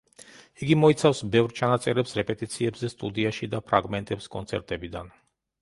[0.67, 5.17] იგი მოიცავს ბევრ ჩანაწერებს რეპეტიციებზე სტუდიაში და ფრაგმენტებს კონცერტებიდან.